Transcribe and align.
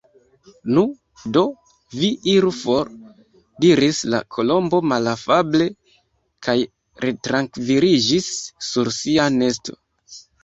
"Nu, 0.75 0.83
do, 1.33 1.41
vi 1.97 2.07
iru 2.31 2.53
for!" 2.59 2.89
diris 3.65 3.99
la 4.13 4.21
Kolombo 4.37 4.79
malafable, 4.93 5.67
kaj 6.47 6.57
retrankviliĝis 7.07 8.31
sur 8.71 8.91
sia 8.99 9.29
nesto. 9.39 9.77